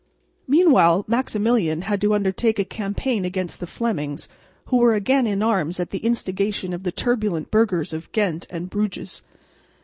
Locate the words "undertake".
2.15-2.57